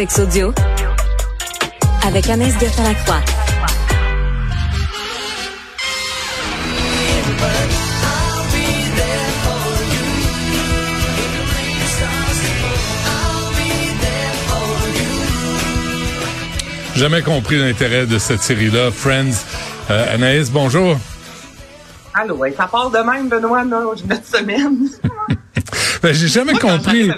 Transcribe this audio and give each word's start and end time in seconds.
Sex 0.00 0.18
audio 0.18 0.50
avec 2.06 2.26
Anaïs 2.30 2.58
Gertin-Lacroix. 2.58 3.20
Jamais 16.96 17.20
compris 17.20 17.58
l'intérêt 17.58 18.06
de 18.06 18.16
cette 18.16 18.40
série-là, 18.40 18.90
Friends. 18.90 19.44
Euh, 19.90 20.14
Anaïs, 20.14 20.50
bonjour. 20.50 20.96
Allô, 22.14 22.36
ouais, 22.36 22.54
ça 22.56 22.66
part 22.68 22.90
de 22.90 23.00
même, 23.00 23.28
Benoît, 23.28 23.64
là, 23.64 23.82
notre 24.08 24.26
semaine. 24.26 24.78
ben, 26.02 26.14
j'ai 26.14 26.28
jamais 26.28 26.54
compris. 26.54 27.10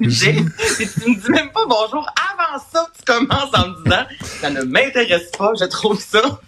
Sujet, 0.00 0.36
et 0.80 0.86
tu 0.86 1.10
me 1.10 1.20
dis 1.20 1.30
même 1.30 1.50
pas 1.50 1.64
bonjour. 1.68 2.06
Avant 2.32 2.64
ça, 2.72 2.86
tu 2.96 3.04
commences 3.04 3.50
en 3.54 3.68
me 3.68 3.84
disant, 3.84 4.04
ça 4.40 4.50
ne 4.50 4.62
m'intéresse 4.62 5.30
pas, 5.36 5.52
je 5.58 5.64
trouve 5.66 6.00
ça 6.00 6.40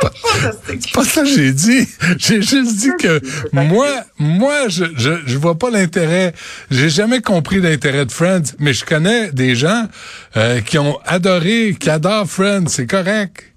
fantastique. 0.00 0.82
C'est 0.84 0.92
pas 0.92 1.04
ça 1.04 1.22
que 1.22 1.28
j'ai 1.28 1.52
dit. 1.52 1.88
J'ai 2.18 2.42
juste 2.42 2.76
dit 2.76 2.90
que 2.98 3.20
moi, 3.52 3.88
moi, 4.18 4.68
je, 4.68 4.84
je, 4.96 5.10
je 5.26 5.38
vois 5.38 5.58
pas 5.58 5.70
l'intérêt. 5.70 6.34
J'ai 6.70 6.88
jamais 6.88 7.20
compris 7.20 7.60
l'intérêt 7.60 8.06
de 8.06 8.12
Friends, 8.12 8.54
mais 8.58 8.72
je 8.72 8.84
connais 8.84 9.32
des 9.32 9.54
gens 9.54 9.88
euh, 10.36 10.60
qui 10.60 10.78
ont 10.78 10.98
adoré, 11.04 11.76
qui 11.78 11.90
adorent 11.90 12.28
Friends. 12.28 12.68
C'est 12.68 12.86
correct. 12.86 13.52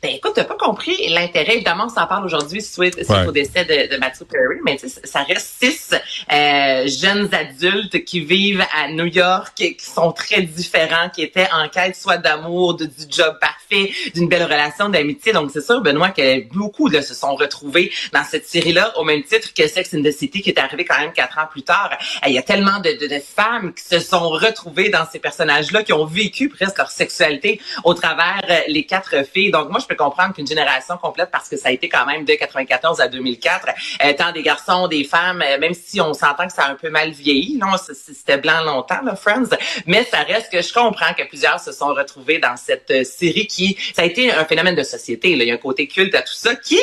Ben 0.00 0.12
écoute, 0.14 0.30
t'as 0.36 0.44
pas 0.44 0.54
compris 0.54 0.96
l'intérêt. 1.08 1.54
Évidemment, 1.56 1.86
on 1.86 1.88
s'en 1.88 2.06
parle 2.06 2.24
aujourd'hui 2.24 2.62
suite, 2.62 2.94
suite 2.94 3.10
Ouais. 3.10 3.26
au 3.26 3.32
décès 3.32 3.64
de, 3.64 3.92
de 3.92 3.98
Matthew 3.98 4.26
Perry, 4.30 4.58
mais 4.64 4.78
ça 4.78 5.24
reste 5.24 5.56
six 5.60 5.92
euh, 6.32 6.86
jeunes 6.86 7.28
adultes 7.34 8.04
qui 8.04 8.20
vivent 8.20 8.64
à 8.76 8.86
New 8.92 9.06
York, 9.06 9.54
qui 9.56 9.76
sont 9.80 10.12
très 10.12 10.42
différents, 10.42 11.08
qui 11.12 11.22
étaient 11.22 11.48
en 11.52 11.68
quête 11.68 11.96
soit 11.96 12.18
d'amour, 12.18 12.74
du 12.74 12.88
job 13.10 13.36
parfait, 13.40 13.90
d'une 14.14 14.28
belle 14.28 14.44
relation 14.44 14.88
d'amitié. 14.88 15.32
Donc 15.32 15.50
c'est 15.52 15.60
sûr, 15.64 15.80
Benoît, 15.80 16.10
que 16.10 16.46
beaucoup 16.54 16.86
là, 16.86 17.02
se 17.02 17.14
sont 17.14 17.34
retrouvés 17.34 17.90
dans 18.12 18.22
cette 18.22 18.46
série-là, 18.46 18.96
au 18.98 19.04
même 19.04 19.24
titre 19.24 19.52
que 19.52 19.66
Sex 19.66 19.94
in 19.94 20.02
the 20.04 20.12
City, 20.12 20.42
qui 20.42 20.50
est 20.50 20.58
arrivé 20.60 20.84
quand 20.84 21.00
même 21.00 21.12
quatre 21.12 21.38
ans 21.38 21.48
plus 21.50 21.62
tard. 21.64 21.90
Euh, 22.24 22.28
Il 22.28 22.34
y 22.34 22.38
a 22.38 22.42
tellement 22.42 22.78
de, 22.78 22.92
de, 23.00 23.12
de 23.12 23.20
femmes 23.20 23.74
qui 23.74 23.82
se 23.82 23.98
sont 23.98 24.28
retrouvées 24.28 24.90
dans 24.90 25.06
ces 25.10 25.18
personnages-là, 25.18 25.82
qui 25.82 25.92
ont 25.92 26.04
vécu 26.06 26.48
presque 26.50 26.78
leur 26.78 26.92
sexualité 26.92 27.60
au 27.82 27.94
travers 27.94 28.42
euh, 28.48 28.60
les 28.68 28.86
quatre 28.86 29.26
filles. 29.26 29.50
Donc 29.50 29.70
moi, 29.70 29.80
je 29.80 29.87
peux 29.88 29.96
comprendre 29.96 30.34
qu'une 30.34 30.46
génération 30.46 30.96
complète, 30.96 31.30
parce 31.30 31.48
que 31.48 31.56
ça 31.56 31.68
a 31.68 31.72
été 31.72 31.88
quand 31.88 32.06
même 32.06 32.24
de 32.24 32.34
94 32.34 33.00
à 33.00 33.08
2004, 33.08 33.68
euh, 34.04 34.12
tant 34.16 34.32
des 34.32 34.42
garçons, 34.42 34.88
des 34.88 35.04
femmes, 35.04 35.42
euh, 35.42 35.58
même 35.58 35.74
si 35.74 36.00
on 36.00 36.14
s'entend 36.14 36.46
que 36.46 36.52
ça 36.52 36.64
a 36.64 36.70
un 36.70 36.74
peu 36.74 36.90
mal 36.90 37.10
vieilli, 37.10 37.56
non, 37.56 37.76
c'était 37.78 38.38
blanc 38.38 38.62
longtemps, 38.64 39.02
là, 39.02 39.16
Friends, 39.16 39.56
mais 39.86 40.04
ça 40.04 40.18
reste 40.18 40.52
que 40.52 40.62
je 40.62 40.72
comprends 40.72 41.14
que 41.14 41.26
plusieurs 41.26 41.60
se 41.60 41.72
sont 41.72 41.88
retrouvés 41.88 42.38
dans 42.38 42.56
cette 42.56 42.90
euh, 42.90 43.04
série 43.04 43.46
qui, 43.46 43.76
ça 43.94 44.02
a 44.02 44.04
été 44.04 44.30
un 44.30 44.44
phénomène 44.44 44.74
de 44.74 44.82
société, 44.82 45.34
là. 45.36 45.44
il 45.44 45.48
y 45.48 45.50
a 45.50 45.54
un 45.54 45.58
côté 45.58 45.86
culte 45.88 46.14
à 46.14 46.22
tout 46.22 46.34
ça, 46.34 46.54
qui 46.54 46.78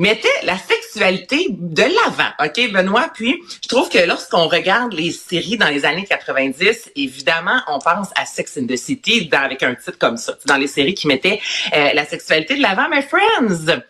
mettait 0.00 0.28
la 0.44 0.56
sexualité 0.56 1.46
de 1.50 1.82
l'avant, 1.82 2.30
OK, 2.42 2.72
Benoît? 2.72 3.10
Puis, 3.14 3.38
je 3.62 3.68
trouve 3.68 3.88
que 3.88 3.98
lorsqu'on 3.98 4.48
regarde 4.48 4.92
les 4.94 5.12
séries 5.12 5.58
dans 5.58 5.68
les 5.68 5.84
années 5.84 6.06
90, 6.08 6.92
évidemment, 6.96 7.60
on 7.68 7.78
pense 7.78 8.08
à 8.16 8.24
Sex 8.24 8.56
in 8.56 8.66
the 8.66 8.76
City 8.76 9.28
avec 9.32 9.62
un 9.62 9.74
titre 9.74 9.98
comme 9.98 10.16
ça, 10.16 10.34
dans 10.46 10.56
les 10.56 10.66
séries 10.66 10.94
qui 10.94 11.06
mettaient 11.06 11.40
euh, 11.74 11.90
la 11.92 12.06
sexualité 12.06 12.56
de 12.56 12.62
l'avant. 12.62 12.88
Mais 12.90 13.02
Friends 13.02 13.80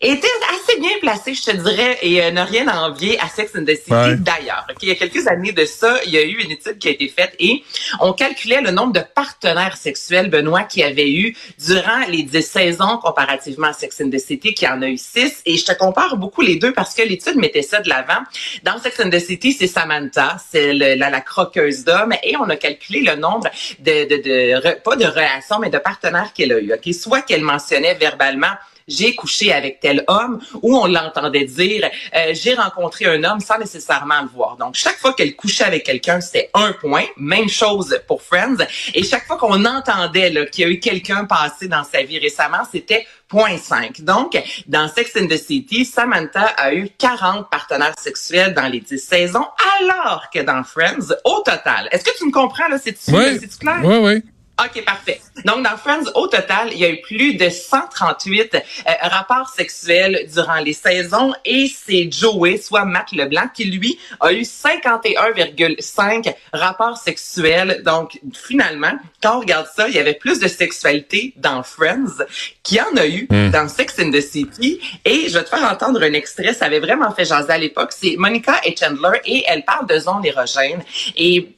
était 0.00 0.28
assez 0.54 0.78
bien 0.78 0.92
placé, 1.00 1.34
je 1.34 1.42
te 1.42 1.50
dirais, 1.56 1.98
et 2.02 2.22
euh, 2.22 2.30
n'a 2.30 2.44
rien 2.44 2.68
à 2.68 2.82
envier 2.88 3.18
à 3.18 3.28
Sex 3.28 3.50
and 3.56 3.64
the 3.64 3.74
City 3.76 3.90
Ouais. 3.92 4.16
d'ailleurs. 4.16 4.64
OK, 4.70 4.76
il 4.82 4.88
y 4.88 4.92
a 4.92 4.94
quelques 4.94 5.26
années 5.26 5.50
de 5.50 5.64
ça, 5.64 5.98
il 6.06 6.12
y 6.12 6.18
a 6.18 6.22
eu 6.22 6.40
une 6.40 6.52
étude 6.52 6.78
qui 6.78 6.86
a 6.88 6.92
été 6.92 7.08
faite 7.08 7.34
et 7.40 7.64
on 8.00 8.12
calculait 8.12 8.60
le 8.60 8.70
nombre 8.70 8.92
de 8.92 9.00
partenaires 9.14 9.76
sexuels, 9.76 10.30
Benoît, 10.30 10.62
qui 10.62 10.84
avait 10.84 11.10
eu 11.10 11.36
durant 11.58 11.98
les 12.08 12.22
10 12.22 12.42
saisons 12.42 12.98
comparativement 12.98 13.68
à 13.68 13.72
Sex 13.72 14.00
and 14.00 14.10
the 14.10 14.18
City, 14.20 14.54
qui 14.54 14.68
en 14.68 14.80
a 14.82 14.88
eu 14.88 14.98
6. 14.98 15.42
Et 15.46 15.56
je 15.56 15.64
te 15.64 15.72
compare 15.72 16.16
beaucoup 16.16 16.42
les 16.42 16.56
deux 16.56 16.72
parce 16.72 16.94
que 16.94 17.02
l'étude 17.02 17.34
mettait 17.36 17.62
ça 17.62 17.80
de 17.80 17.88
l'avant. 17.88 18.20
Dans 18.62 18.78
Sex 18.78 19.00
and 19.00 19.10
the 19.10 19.18
City, 19.18 19.52
c'est 19.52 19.66
Samantha, 19.66 20.36
c'est 20.50 20.74
la, 20.74 20.94
la 21.10 21.20
croqueuse 21.20 21.82
d'hommes, 21.84 22.14
et 22.22 22.36
on 22.36 22.48
a 22.48 22.56
calculé 22.56 23.00
le 23.00 23.16
nombre 23.16 23.48
de, 23.80 24.04
de, 24.08 24.22
de, 24.22 24.60
re- 24.60 24.80
pas 24.82 24.94
de 24.94 25.06
relations, 25.06 25.58
mais 25.58 25.70
de 25.70 25.78
partenaires 25.78 26.32
qu'elle 26.32 26.52
a 26.52 26.60
eu. 26.60 26.72
OK, 26.72 26.94
soit 26.94 27.22
qu'elle 27.22 27.42
mentionnait 27.42 27.94
verbalement 27.94 28.46
j'ai 28.88 29.14
couché 29.14 29.52
avec 29.52 29.80
tel 29.80 30.04
homme 30.08 30.40
ou 30.62 30.76
on 30.76 30.86
l'entendait 30.86 31.44
dire 31.44 31.88
euh, 32.16 32.32
j'ai 32.32 32.54
rencontré 32.54 33.06
un 33.06 33.22
homme 33.22 33.40
sans 33.40 33.58
nécessairement 33.58 34.22
le 34.22 34.28
voir. 34.28 34.56
Donc 34.56 34.74
chaque 34.74 34.98
fois 34.98 35.12
qu'elle 35.12 35.36
couchait 35.36 35.64
avec 35.64 35.84
quelqu'un, 35.84 36.20
c'était 36.20 36.50
un 36.54 36.72
point. 36.72 37.04
Même 37.16 37.48
chose 37.48 38.00
pour 38.06 38.22
Friends. 38.22 38.56
Et 38.94 39.04
chaque 39.04 39.26
fois 39.26 39.36
qu'on 39.36 39.64
entendait 39.64 40.48
qu'il 40.50 40.64
y 40.64 40.66
a 40.66 40.70
eu 40.70 40.80
quelqu'un 40.80 41.24
passé 41.26 41.68
dans 41.68 41.84
sa 41.84 42.02
vie 42.02 42.18
récemment, 42.18 42.62
c'était 42.70 43.06
0.5. 43.30 44.02
Donc, 44.02 44.38
dans 44.66 44.88
Sex 44.88 45.12
and 45.16 45.26
the 45.26 45.36
City, 45.36 45.84
Samantha 45.84 46.46
a 46.56 46.72
eu 46.72 46.88
40 46.96 47.50
partenaires 47.50 47.94
sexuels 47.98 48.54
dans 48.54 48.66
les 48.66 48.80
10 48.80 48.98
saisons, 48.98 49.46
alors 49.80 50.28
que 50.32 50.40
dans 50.40 50.64
Friends, 50.64 51.14
au 51.24 51.42
total, 51.44 51.88
est-ce 51.92 52.04
que 52.04 52.16
tu 52.16 52.26
me 52.26 52.32
comprends, 52.32 52.68
là? 52.68 52.78
C'est-tu 52.78 53.14
Oui. 53.14 53.38
c'est-tu 53.38 53.58
clair? 53.58 53.80
Oui, 53.84 53.96
oui. 54.00 54.22
OK, 54.60 54.84
parfait. 54.84 55.20
Donc, 55.44 55.62
dans 55.62 55.76
Friends, 55.76 56.10
au 56.16 56.26
total, 56.26 56.70
il 56.72 56.78
y 56.78 56.84
a 56.84 56.90
eu 56.90 57.00
plus 57.00 57.34
de 57.34 57.48
138 57.48 58.54
euh, 58.54 58.90
rapports 59.02 59.50
sexuels 59.50 60.26
durant 60.32 60.56
les 60.56 60.72
saisons 60.72 61.32
et 61.44 61.68
c'est 61.68 62.10
Joey, 62.10 62.56
soit 62.56 62.84
Matt 62.84 63.12
Leblanc, 63.12 63.48
qui, 63.54 63.66
lui, 63.66 63.98
a 64.18 64.32
eu 64.32 64.42
51,5 64.42 66.34
rapports 66.52 66.96
sexuels. 66.96 67.82
Donc, 67.84 68.18
finalement, 68.34 68.98
quand 69.22 69.36
on 69.36 69.40
regarde 69.40 69.68
ça, 69.74 69.88
il 69.88 69.94
y 69.94 69.98
avait 69.98 70.14
plus 70.14 70.40
de 70.40 70.48
sexualité 70.48 71.34
dans 71.36 71.62
Friends 71.62 72.24
qu'il 72.64 72.78
y 72.78 72.80
en 72.80 72.96
a 72.96 73.06
eu 73.06 73.28
dans 73.52 73.68
Sex 73.68 73.94
and 74.00 74.10
the 74.10 74.20
City. 74.20 74.80
Et 75.04 75.28
je 75.28 75.38
vais 75.38 75.44
te 75.44 75.50
faire 75.50 75.70
entendre 75.70 76.02
un 76.02 76.12
extrait. 76.14 76.52
Ça 76.52 76.66
avait 76.66 76.80
vraiment 76.80 77.12
fait 77.12 77.24
jaser 77.24 77.52
à 77.52 77.58
l'époque. 77.58 77.92
C'est 77.92 78.16
Monica 78.16 78.60
et 78.64 78.74
Chandler 78.76 79.20
et 79.24 79.44
elle 79.46 79.64
parle 79.64 79.86
de 79.86 79.98
zones 79.98 80.24
érogènes. 80.24 80.82
Et 81.16 81.57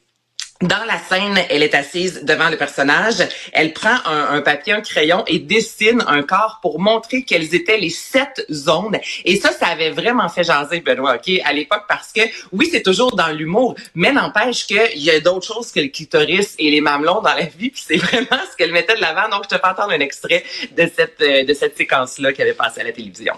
dans 0.61 0.83
la 0.85 0.99
scène, 0.99 1.39
elle 1.49 1.63
est 1.63 1.75
assise 1.75 2.23
devant 2.23 2.49
le 2.49 2.57
personnage. 2.57 3.15
Elle 3.53 3.73
prend 3.73 3.95
un, 4.05 4.35
un 4.35 4.41
papier, 4.41 4.73
un 4.73 4.81
crayon 4.81 5.23
et 5.27 5.39
dessine 5.39 6.03
un 6.07 6.21
corps 6.23 6.59
pour 6.61 6.79
montrer 6.79 7.23
quelles 7.23 7.55
étaient 7.55 7.77
les 7.77 7.89
sept 7.89 8.45
zones. 8.51 8.97
Et 9.25 9.37
ça, 9.37 9.51
ça 9.51 9.67
avait 9.67 9.89
vraiment 9.89 10.29
fait 10.29 10.43
jaser 10.43 10.81
Benoît, 10.81 11.15
ok, 11.15 11.41
à 11.43 11.53
l'époque, 11.53 11.83
parce 11.87 12.11
que 12.11 12.21
oui, 12.51 12.69
c'est 12.71 12.83
toujours 12.83 13.15
dans 13.15 13.29
l'humour, 13.29 13.75
mais 13.95 14.11
n'empêche 14.11 14.67
qu'il 14.67 15.01
y 15.01 15.09
a 15.09 15.19
d'autres 15.19 15.47
choses 15.47 15.71
que 15.71 15.79
le 15.79 15.87
clitoris 15.87 16.55
et 16.59 16.69
les 16.69 16.81
mamelons 16.81 17.21
dans 17.21 17.33
la 17.33 17.45
vie. 17.45 17.69
Puis 17.69 17.83
c'est 17.85 17.97
vraiment 17.97 18.41
ce 18.51 18.55
qu'elle 18.57 18.71
mettait 18.71 18.95
de 18.95 19.01
l'avant. 19.01 19.29
Donc, 19.29 19.43
je 19.43 19.55
te 19.55 19.61
fais 19.61 19.67
entendre 19.67 19.91
un 19.91 19.99
extrait 19.99 20.43
de 20.75 20.89
cette 20.95 21.21
euh, 21.21 21.43
de 21.43 21.53
cette 21.53 21.77
séquence-là 21.77 22.33
qui 22.33 22.41
avait 22.41 22.53
passé 22.53 22.81
à 22.81 22.83
la 22.83 22.91
télévision. 22.91 23.33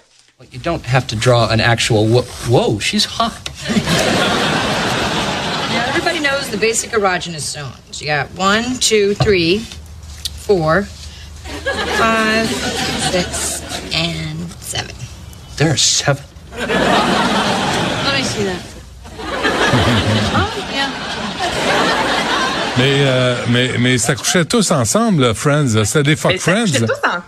You 0.52 0.60
don't 0.60 0.82
have 0.94 1.08
to 1.08 1.16
draw 1.16 1.48
an 1.50 1.60
actual. 1.60 2.06
Whoa 2.50 2.80
she's 2.80 3.06
hot. 3.06 3.32
Now, 6.54 6.60
everybody 6.60 6.74
knows 6.74 6.86
the 6.86 6.88
basic 6.88 6.92
erogenous 6.92 7.42
zones. 7.42 8.02
You 8.02 8.08
got 8.08 8.28
one, 8.38 8.78
two, 8.80 9.14
three, 9.16 9.60
four, 9.60 10.84
five, 11.98 12.48
six, 13.12 13.62
and 13.94 14.52
seven. 14.62 14.96
There 15.58 15.72
are 15.72 15.78
seven. 15.78 16.24
Let 16.58 16.68
me 18.18 18.24
see 18.24 18.44
that. 18.44 18.62
oh, 20.36 20.50
yeah. 20.72 20.92
Mais, 22.76 23.06
euh, 23.06 23.46
mais, 23.50 23.78
mais 23.78 23.98
ça 24.00 24.16
couchait 24.16 24.46
tous 24.46 24.72
ensemble, 24.72 25.34
Friends. 25.36 25.76
là. 25.76 25.86
C'était 25.86 26.04
des 26.04 26.16
fuck 26.16 26.32
Mais 26.32 26.38
ça 26.40 26.52
Friends. 26.52 26.66
couchait 26.66 26.80
tous 26.86 27.08
ensemble. 27.08 27.24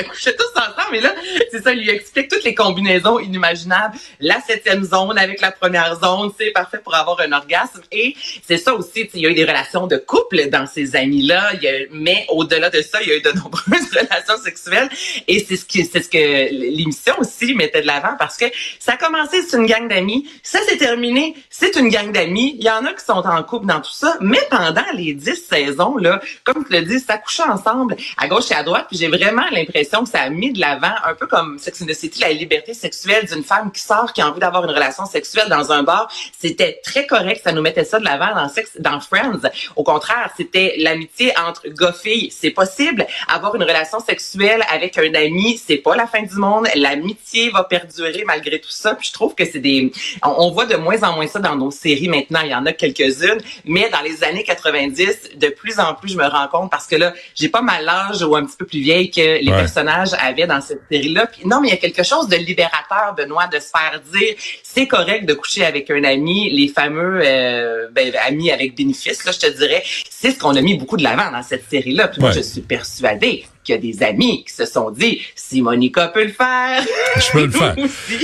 Ça 0.00 0.08
couchait 0.08 0.34
tous 0.34 0.58
ensemble. 0.58 0.92
Mais 0.92 1.00
là, 1.00 1.14
c'est 1.50 1.62
ça, 1.62 1.72
il 1.72 1.82
lui 1.82 1.90
explique 1.90 2.28
toutes 2.28 2.44
les 2.44 2.54
combinaisons 2.54 3.18
inimaginables. 3.18 3.96
La 4.18 4.40
septième 4.40 4.82
zone 4.82 5.18
avec 5.18 5.42
la 5.42 5.52
première 5.52 6.00
zone, 6.00 6.30
c'est 6.38 6.50
parfait 6.52 6.78
pour 6.78 6.94
avoir 6.94 7.20
un 7.20 7.32
orgasme. 7.32 7.82
Et 7.92 8.14
c'est 8.46 8.56
ça 8.56 8.74
aussi, 8.74 9.10
il 9.12 9.20
y 9.20 9.26
a 9.26 9.30
eu 9.30 9.34
des 9.34 9.44
relations 9.44 9.86
de 9.86 9.96
couple 9.96 10.48
dans 10.48 10.66
ces 10.66 10.96
amis-là. 10.96 11.52
Mais 11.92 12.24
au-delà 12.30 12.70
de 12.70 12.80
ça, 12.80 13.02
il 13.02 13.08
y 13.08 13.12
a 13.12 13.16
eu 13.16 13.20
de 13.20 13.32
nombreuses 13.36 13.90
relations 13.90 14.42
sexuelles. 14.42 14.88
Et 15.28 15.44
c'est 15.46 15.56
ce 15.56 15.66
qui, 15.66 15.84
ce 15.84 15.98
que 15.98 16.50
l'émission 16.50 17.14
aussi 17.18 17.54
mettait 17.54 17.82
de 17.82 17.86
l'avant 17.86 18.16
parce 18.18 18.38
que 18.38 18.46
ça 18.78 18.92
a 18.92 18.96
commencé, 18.96 19.42
c'est 19.42 19.58
une 19.58 19.66
gang 19.66 19.86
d'amis. 19.86 20.30
Ça 20.42 20.60
s'est 20.62 20.78
terminé, 20.78 21.34
c'est 21.50 21.76
une 21.76 21.90
gang 21.90 22.10
d'amis. 22.10 22.56
Il 22.58 22.64
y 22.64 22.70
en 22.70 22.86
a 22.86 22.94
qui 22.94 23.04
sont 23.04 23.12
en 23.12 23.42
couple 23.42 23.66
dans 23.66 23.80
tout 23.80 23.92
ça. 23.92 24.16
Mais 24.22 24.40
pendant 24.50 24.84
les 24.94 25.12
dix 25.12 25.36
saisons, 25.36 25.98
là, 25.98 26.22
comme 26.44 26.64
tu 26.64 26.72
le 26.72 26.82
dis, 26.82 27.00
ça 27.00 27.18
couchait 27.18 27.42
ensemble 27.42 27.96
à 28.16 28.28
gauche 28.28 28.50
et 28.50 28.54
à 28.54 28.62
droite. 28.62 28.86
Puis 28.88 28.96
j'ai 28.96 29.08
vraiment 29.08 29.44
l'impression 29.52 29.89
l'impression 29.90 30.04
que 30.04 30.18
ça 30.18 30.24
a 30.24 30.30
mis 30.30 30.52
de 30.52 30.60
l'avant, 30.60 30.94
un 31.04 31.14
peu 31.14 31.26
comme 31.26 31.58
Sex 31.58 31.82
and 31.82 31.86
the 31.86 31.94
City, 31.94 32.20
la 32.20 32.32
liberté 32.32 32.74
sexuelle 32.74 33.26
d'une 33.26 33.42
femme 33.42 33.72
qui 33.72 33.80
sort, 33.80 34.12
qui 34.12 34.20
a 34.20 34.28
envie 34.28 34.40
d'avoir 34.40 34.64
une 34.64 34.70
relation 34.70 35.04
sexuelle 35.06 35.48
dans 35.48 35.72
un 35.72 35.82
bar. 35.82 36.10
C'était 36.38 36.80
très 36.84 37.06
correct, 37.06 37.42
ça 37.44 37.52
nous 37.52 37.62
mettait 37.62 37.84
ça 37.84 37.98
de 37.98 38.04
l'avant 38.04 38.34
dans, 38.34 38.48
sex, 38.48 38.70
dans 38.78 39.00
Friends. 39.00 39.40
Au 39.76 39.82
contraire, 39.82 40.30
c'était 40.36 40.74
l'amitié 40.78 41.32
entre 41.38 41.68
gars-filles. 41.68 42.30
C'est 42.30 42.50
possible. 42.50 43.06
Avoir 43.28 43.54
une 43.56 43.62
relation 43.62 44.00
sexuelle 44.00 44.64
avec 44.70 44.98
un 44.98 45.14
ami, 45.14 45.60
c'est 45.64 45.78
pas 45.78 45.96
la 45.96 46.06
fin 46.06 46.22
du 46.22 46.36
monde. 46.36 46.68
L'amitié 46.74 47.50
va 47.50 47.64
perdurer 47.64 48.24
malgré 48.26 48.60
tout 48.60 48.70
ça. 48.70 48.94
Puis 48.94 49.08
je 49.08 49.12
trouve 49.12 49.34
que 49.34 49.44
c'est 49.44 49.58
des... 49.58 49.92
On, 50.22 50.50
voit 50.50 50.66
de 50.66 50.76
moins 50.76 51.02
en 51.02 51.14
moins 51.14 51.26
ça 51.26 51.38
dans 51.38 51.56
nos 51.56 51.70
séries 51.70 52.08
maintenant. 52.08 52.40
Il 52.44 52.50
y 52.50 52.54
en 52.54 52.66
a 52.66 52.72
quelques-unes. 52.72 53.40
Mais 53.64 53.88
dans 53.90 54.00
les 54.02 54.22
années 54.24 54.44
90, 54.44 55.36
de 55.36 55.48
plus 55.48 55.78
en 55.80 55.94
plus, 55.94 56.12
je 56.12 56.16
me 56.16 56.26
rends 56.26 56.48
compte 56.48 56.70
parce 56.70 56.86
que 56.86 56.96
là, 56.96 57.12
j'ai 57.34 57.48
pas 57.48 57.62
mal 57.62 57.84
l'âge 57.84 58.22
ou 58.22 58.36
un 58.36 58.44
petit 58.44 58.56
peu 58.56 58.66
plus 58.66 58.80
vieille 58.80 59.10
que 59.10 59.42
les 59.42 59.52
personnages 59.80 60.18
avaient 60.18 60.46
dans 60.46 60.60
cette 60.60 60.82
série-là. 60.90 61.28
Non, 61.44 61.60
mais 61.60 61.68
il 61.68 61.70
y 61.72 61.74
a 61.74 61.76
quelque 61.78 62.02
chose 62.02 62.28
de 62.28 62.36
libérateur, 62.36 63.14
Benoît, 63.16 63.46
de 63.46 63.58
se 63.58 63.68
faire 63.68 64.00
dire 64.12 64.34
c'est 64.62 64.86
correct 64.86 65.26
de 65.26 65.34
coucher 65.34 65.64
avec 65.64 65.90
un 65.90 66.04
ami, 66.04 66.50
les 66.50 66.68
fameux 66.68 67.20
euh, 67.22 67.88
ben, 67.92 68.12
amis 68.26 68.50
avec 68.50 68.76
bénéfice, 68.76 69.24
là, 69.24 69.32
je 69.32 69.38
te 69.38 69.58
dirais. 69.58 69.82
C'est 70.08 70.32
ce 70.32 70.38
qu'on 70.38 70.54
a 70.56 70.60
mis 70.60 70.74
beaucoup 70.74 70.96
de 70.96 71.02
l'avant 71.02 71.30
dans 71.30 71.42
cette 71.42 71.64
série-là. 71.70 72.08
Puis 72.08 72.20
moi, 72.20 72.32
je 72.32 72.40
suis 72.40 72.60
persuadée 72.60 73.46
qu'il 73.64 73.74
y 73.74 73.78
a 73.78 73.80
des 73.80 74.02
amis 74.02 74.44
qui 74.44 74.54
se 74.54 74.64
sont 74.64 74.90
dit 74.90 75.20
si 75.34 75.62
Monica 75.62 76.08
peut 76.08 76.24
le 76.24 76.32
faire, 76.32 76.82
je 77.16 77.32
peux 77.32 77.44
le 77.46 77.50
faire. 77.50 77.76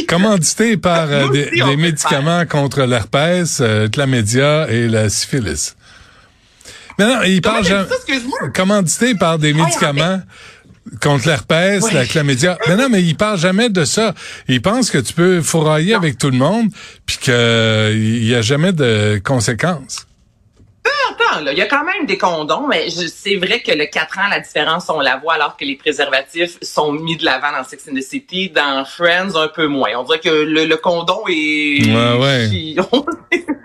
Commandité 0.08 0.76
par 0.76 1.10
euh, 1.10 1.28
des, 1.28 1.76
médicaments 1.76 2.46
contre 2.46 2.82
l'herpès, 2.82 3.60
euh, 3.60 3.88
chlamydia 3.88 4.68
et 4.70 4.88
la 4.88 5.08
syphilis. 5.08 5.76
Mais 6.98 7.04
non, 7.04 7.22
il 7.24 7.42
parle 7.42 7.64
jamais. 7.64 7.84
Commandité 8.54 9.14
par 9.14 9.38
des 9.38 9.52
médicaments. 9.52 10.20
Contre 11.02 11.28
l'herpès, 11.28 11.92
la 11.92 12.04
chlamydia. 12.04 12.58
Mais 12.68 12.76
non, 12.76 12.88
mais 12.88 13.02
il 13.02 13.16
parle 13.16 13.38
jamais 13.38 13.68
de 13.68 13.84
ça. 13.84 14.14
Il 14.48 14.62
pense 14.62 14.90
que 14.90 14.98
tu 14.98 15.12
peux 15.12 15.42
fourrailler 15.42 15.94
avec 15.94 16.18
tout 16.18 16.30
le 16.30 16.38
monde, 16.38 16.70
puis 17.04 17.18
qu'il 17.18 18.22
n'y 18.22 18.34
a 18.34 18.42
jamais 18.42 18.72
de 18.72 19.20
conséquences. 19.24 20.06
Il 21.40 21.58
y 21.58 21.62
a 21.62 21.66
quand 21.66 21.84
même 21.84 22.06
des 22.06 22.18
condoms, 22.18 22.66
mais 22.68 22.88
c'est 22.90 23.36
vrai 23.36 23.60
que 23.60 23.72
le 23.72 23.86
4 23.86 24.18
ans, 24.18 24.28
la 24.30 24.40
différence, 24.40 24.88
on 24.88 25.00
la 25.00 25.16
voit 25.16 25.34
alors 25.34 25.56
que 25.56 25.64
les 25.64 25.76
préservatifs 25.76 26.56
sont 26.62 26.92
mis 26.92 27.16
de 27.16 27.24
l'avant 27.24 27.52
dans 27.52 27.64
Sex 27.64 27.88
and 27.90 27.94
the 27.94 28.02
City, 28.02 28.50
dans 28.50 28.84
Friends, 28.84 29.36
un 29.36 29.48
peu 29.48 29.66
moins. 29.66 29.90
On 29.96 30.04
dirait 30.04 30.20
que 30.20 30.28
le, 30.28 30.76
condom 30.76 31.22
est... 31.28 31.86
Ouais, 31.86 32.18
ouais. 32.18 32.76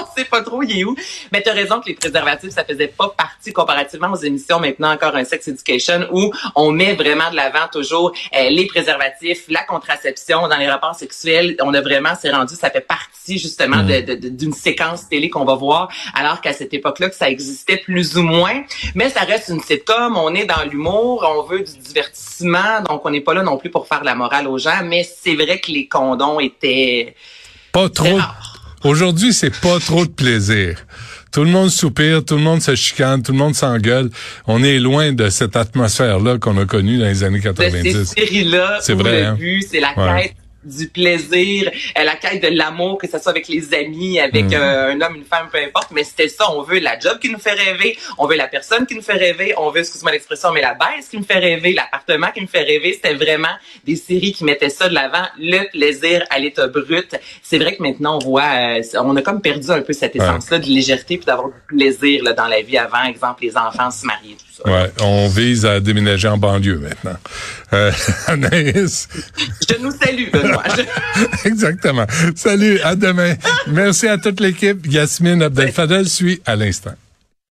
on 0.00 0.16
sait 0.16 0.24
pas 0.24 0.42
trop 0.42 0.62
il 0.62 0.78
est 0.78 0.84
où. 0.84 0.96
Mais 1.32 1.42
tu 1.42 1.48
as 1.48 1.52
raison 1.52 1.80
que 1.80 1.88
les 1.88 1.94
préservatifs, 1.94 2.50
ça 2.50 2.64
faisait 2.64 2.88
pas 2.88 3.08
partie 3.16 3.52
comparativement 3.52 4.12
aux 4.12 4.16
émissions 4.16 4.60
maintenant 4.60 4.92
encore 4.92 5.16
un 5.16 5.24
Sex 5.24 5.48
Education 5.48 6.06
où 6.12 6.32
on 6.54 6.72
met 6.72 6.94
vraiment 6.94 7.30
de 7.30 7.36
l'avant 7.36 7.68
toujours 7.72 8.12
euh, 8.36 8.50
les 8.50 8.66
préservatifs, 8.66 9.44
la 9.48 9.62
contraception 9.64 10.48
dans 10.48 10.56
les 10.56 10.68
rapports 10.68 10.94
sexuels. 10.94 11.56
On 11.60 11.74
a 11.74 11.80
vraiment, 11.80 12.12
c'est 12.20 12.30
rendu, 12.30 12.54
ça 12.54 12.70
fait 12.70 12.80
partie 12.80 13.38
justement 13.38 13.82
mm. 13.82 14.16
d'une 14.30 14.52
séquence 14.52 15.08
télé 15.08 15.30
qu'on 15.30 15.44
va 15.44 15.54
voir, 15.54 15.88
alors 16.14 16.40
qu'à 16.40 16.52
cette 16.52 16.74
époque-là, 16.74 17.10
que 17.10 17.16
ça 17.16 17.28
existait 17.28 17.78
plus 17.78 18.16
ou 18.16 18.22
moins. 18.22 18.62
Mais 18.94 19.10
ça 19.10 19.20
reste 19.20 19.48
une 19.48 19.60
sitcom, 19.60 20.16
on 20.16 20.34
est 20.34 20.46
dans 20.46 20.62
l'humour, 20.70 21.24
on 21.28 21.42
veut 21.42 21.60
du 21.60 21.78
divertissement, 21.78 22.80
donc 22.88 23.04
on 23.04 23.10
n'est 23.10 23.20
pas 23.20 23.34
là 23.34 23.42
non 23.42 23.56
plus 23.56 23.70
pour 23.70 23.86
faire 23.86 24.04
la 24.04 24.14
morale 24.14 24.48
aux 24.48 24.58
gens. 24.58 24.82
Mais 24.84 25.04
c'est 25.04 25.34
vrai 25.34 25.60
que 25.60 25.70
les 25.70 25.86
condoms 25.86 26.40
étaient... 26.40 27.14
Pas 27.72 27.88
trop 27.88 28.18
Aujourd'hui, 28.84 29.32
c'est 29.32 29.58
pas 29.60 29.80
trop 29.80 30.04
de 30.04 30.10
plaisir. 30.10 30.76
Tout 31.32 31.42
le 31.42 31.50
monde 31.50 31.70
soupire, 31.70 32.22
tout 32.22 32.36
le 32.36 32.42
monde 32.42 32.60
se 32.60 32.74
chicane, 32.74 33.22
tout 33.22 33.32
le 33.32 33.38
monde 33.38 33.54
s'engueule. 33.54 34.10
On 34.46 34.62
est 34.62 34.78
loin 34.78 35.12
de 35.12 35.30
cette 35.30 35.56
atmosphère-là 35.56 36.36
qu'on 36.38 36.58
a 36.58 36.66
connue 36.66 36.98
dans 36.98 37.06
les 37.06 37.24
années 37.24 37.40
90. 37.40 37.94
De 37.94 38.04
ces 38.04 38.20
séries-là, 38.20 38.78
c'est 38.82 38.92
vrai. 38.92 39.22
Hein? 39.22 39.38
c'est 39.66 39.80
la 39.80 39.94
quête 39.94 40.34
du 40.64 40.88
plaisir, 40.88 41.70
euh, 41.98 42.04
la 42.04 42.16
quête 42.16 42.42
de 42.42 42.48
l'amour, 42.48 42.98
que 42.98 43.06
ce 43.06 43.18
soit 43.18 43.30
avec 43.30 43.48
les 43.48 43.74
amis, 43.74 44.18
avec 44.20 44.46
mm. 44.46 44.54
euh, 44.54 44.92
un 44.92 45.00
homme, 45.00 45.16
une 45.16 45.24
femme, 45.24 45.48
peu 45.50 45.58
importe. 45.58 45.90
Mais 45.92 46.04
c'était 46.04 46.28
ça. 46.28 46.50
On 46.50 46.62
veut 46.62 46.78
la 46.78 46.98
job 46.98 47.18
qui 47.20 47.30
nous 47.30 47.38
fait 47.38 47.52
rêver. 47.52 47.96
On 48.18 48.26
veut 48.26 48.36
la 48.36 48.48
personne 48.48 48.86
qui 48.86 48.94
nous 48.94 49.02
fait 49.02 49.14
rêver. 49.14 49.54
On 49.56 49.70
veut, 49.70 49.80
excuse-moi 49.80 50.12
l'expression, 50.12 50.52
mais 50.52 50.60
la 50.60 50.74
baisse 50.74 51.08
qui 51.10 51.18
nous 51.18 51.24
fait 51.24 51.38
rêver, 51.38 51.72
l'appartement 51.72 52.30
qui 52.32 52.40
nous 52.40 52.48
fait 52.48 52.62
rêver. 52.62 52.92
C'était 52.94 53.14
vraiment 53.14 53.54
des 53.84 53.96
séries 53.96 54.32
qui 54.32 54.44
mettaient 54.44 54.70
ça 54.70 54.88
de 54.88 54.94
l'avant. 54.94 55.26
Le 55.38 55.68
plaisir 55.70 56.24
à 56.30 56.38
l'état 56.38 56.66
brut. 56.66 57.14
C'est 57.42 57.58
vrai 57.58 57.76
que 57.76 57.82
maintenant, 57.82 58.18
on 58.20 58.24
voit, 58.24 58.78
euh, 58.78 58.82
on 58.94 59.16
a 59.16 59.22
comme 59.22 59.40
perdu 59.40 59.70
un 59.70 59.82
peu 59.82 59.92
cette 59.92 60.16
essence-là 60.16 60.58
de 60.58 60.66
légèreté 60.66 61.16
puis 61.16 61.26
d'avoir 61.26 61.48
du 61.48 61.60
plaisir 61.66 62.22
là, 62.24 62.32
dans 62.32 62.46
la 62.46 62.62
vie 62.62 62.78
avant. 62.78 63.04
Exemple, 63.04 63.42
les 63.42 63.56
enfants 63.56 63.90
se 63.90 64.06
marier, 64.06 64.36
tout 64.36 64.62
ça. 64.62 64.70
Ouais, 64.70 64.90
on 65.02 65.28
vise 65.28 65.66
à 65.66 65.80
déménager 65.80 66.28
en 66.28 66.38
banlieue 66.38 66.78
maintenant. 66.78 67.18
Euh, 67.72 67.92
Anaïs? 68.26 69.08
Je 69.68 69.82
nous 69.82 69.90
salue, 69.90 70.28
Exactement. 71.44 72.06
Salut, 72.34 72.80
à 72.80 72.94
demain. 72.94 73.34
Merci 73.66 74.08
à 74.08 74.18
toute 74.18 74.40
l'équipe. 74.40 74.86
Yasmine 74.86 75.42
Abdel 75.42 75.72
Fadel 75.72 76.08
suit 76.08 76.40
à 76.46 76.56
l'instant. 76.56 76.94